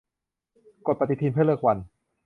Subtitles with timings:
[0.87, 1.77] กดปฏิทินเพื่อเลือกวัน